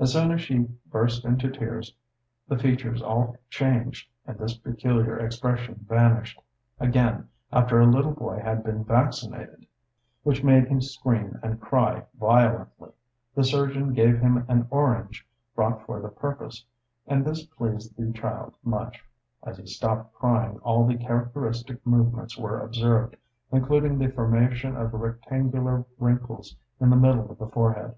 [0.00, 0.58] As soon as she
[0.90, 1.94] burst into tears,
[2.48, 6.42] the features all changed and this peculiar expression vanished.
[6.80, 9.68] Again, after a little boy had been vaccinated,
[10.24, 12.90] which made him scream and cry violently,
[13.36, 16.64] the surgeon gave him an orange brought for the purpose,
[17.06, 19.00] and this pleased the child much;
[19.44, 23.14] as he stopped crying all the characteristic movements were observed,
[23.52, 27.94] including the formation of rectangular wrinkles in the middle of the forehead.